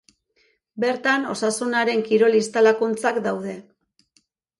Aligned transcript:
Bertan 0.83 1.27
Osasunaren 1.33 2.01
kirol 2.07 2.37
instalakuntzak 2.39 3.21
daude. 3.27 3.55